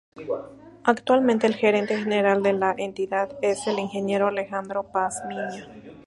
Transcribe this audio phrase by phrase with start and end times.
[0.83, 4.19] Actualmente el gerente general de la entidad es el Ing.
[4.23, 5.67] Alejandro Pazmiño.